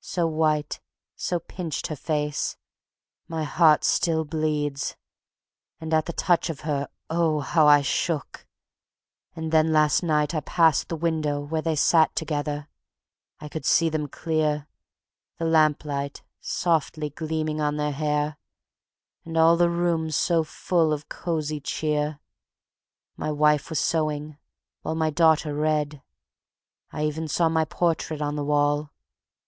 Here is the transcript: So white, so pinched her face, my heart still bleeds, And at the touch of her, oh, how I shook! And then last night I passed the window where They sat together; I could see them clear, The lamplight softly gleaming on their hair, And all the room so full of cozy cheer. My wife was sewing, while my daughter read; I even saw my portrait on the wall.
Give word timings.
So 0.00 0.26
white, 0.26 0.80
so 1.14 1.38
pinched 1.38 1.86
her 1.86 1.94
face, 1.94 2.56
my 3.28 3.44
heart 3.44 3.84
still 3.84 4.24
bleeds, 4.24 4.96
And 5.80 5.94
at 5.94 6.06
the 6.06 6.12
touch 6.12 6.50
of 6.50 6.62
her, 6.62 6.88
oh, 7.08 7.38
how 7.38 7.68
I 7.68 7.82
shook! 7.82 8.44
And 9.36 9.52
then 9.52 9.70
last 9.72 10.02
night 10.02 10.34
I 10.34 10.40
passed 10.40 10.88
the 10.88 10.96
window 10.96 11.40
where 11.40 11.62
They 11.62 11.76
sat 11.76 12.16
together; 12.16 12.66
I 13.38 13.48
could 13.48 13.64
see 13.64 13.88
them 13.88 14.08
clear, 14.08 14.66
The 15.36 15.44
lamplight 15.44 16.24
softly 16.40 17.10
gleaming 17.10 17.60
on 17.60 17.76
their 17.76 17.92
hair, 17.92 18.36
And 19.24 19.36
all 19.36 19.56
the 19.56 19.70
room 19.70 20.10
so 20.10 20.42
full 20.42 20.92
of 20.92 21.08
cozy 21.08 21.60
cheer. 21.60 22.18
My 23.16 23.30
wife 23.30 23.70
was 23.70 23.78
sewing, 23.78 24.38
while 24.82 24.96
my 24.96 25.10
daughter 25.10 25.54
read; 25.54 26.02
I 26.90 27.04
even 27.04 27.28
saw 27.28 27.48
my 27.48 27.64
portrait 27.64 28.20
on 28.20 28.34
the 28.34 28.42
wall. 28.44 28.90